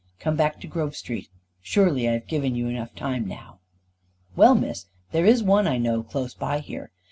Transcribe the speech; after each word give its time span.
Come 0.19 0.35
back 0.35 0.59
to 0.61 0.67
Grove 0.67 0.95
Street; 0.95 1.29
surely, 1.61 2.09
I 2.09 2.13
have 2.13 2.25
given 2.25 2.55
you 2.55 2.65
time 2.95 3.25
enough 3.25 3.27
now." 3.27 3.59
"Well, 4.35 4.55
Miss, 4.55 4.87
there 5.11 5.27
is 5.27 5.43
one 5.43 5.67
I 5.67 5.77
know 5.77 6.01
close 6.01 6.33
by 6.33 6.57
here. 6.57 6.89